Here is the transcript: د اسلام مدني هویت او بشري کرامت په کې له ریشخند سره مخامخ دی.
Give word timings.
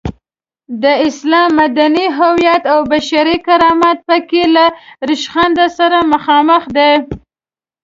د 0.83 0.85
اسلام 1.07 1.49
مدني 1.61 2.05
هویت 2.19 2.63
او 2.73 2.79
بشري 2.91 3.37
کرامت 3.47 3.97
په 4.07 4.17
کې 4.29 4.43
له 4.55 4.65
ریشخند 5.09 5.57
سره 5.77 5.97
مخامخ 6.13 6.63
دی. 6.77 6.91